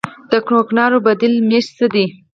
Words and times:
د 0.31 0.33
کوکنارو 0.47 0.97
بدیل 1.05 1.33
معیشت 1.47 1.71
څه 1.79 1.87
دی؟ 1.93 2.05